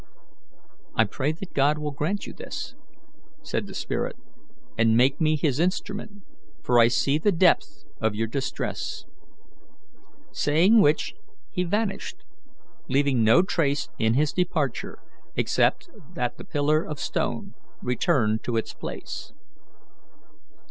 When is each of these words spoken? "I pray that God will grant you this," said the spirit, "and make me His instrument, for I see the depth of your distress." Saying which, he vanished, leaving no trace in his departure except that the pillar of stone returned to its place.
"I 0.95 1.03
pray 1.03 1.31
that 1.31 1.53
God 1.53 1.77
will 1.77 1.91
grant 1.91 2.25
you 2.25 2.33
this," 2.33 2.73
said 3.43 3.67
the 3.67 3.75
spirit, 3.75 4.15
"and 4.75 4.97
make 4.97 5.21
me 5.21 5.35
His 5.37 5.59
instrument, 5.59 6.23
for 6.63 6.79
I 6.79 6.87
see 6.87 7.19
the 7.19 7.31
depth 7.31 7.83
of 8.01 8.15
your 8.15 8.25
distress." 8.25 9.05
Saying 10.31 10.81
which, 10.81 11.13
he 11.51 11.63
vanished, 11.63 12.23
leaving 12.89 13.23
no 13.23 13.43
trace 13.43 13.89
in 13.99 14.15
his 14.15 14.33
departure 14.33 14.97
except 15.35 15.91
that 16.15 16.37
the 16.39 16.45
pillar 16.45 16.83
of 16.83 16.99
stone 16.99 17.53
returned 17.83 18.43
to 18.45 18.57
its 18.57 18.73
place. 18.73 19.33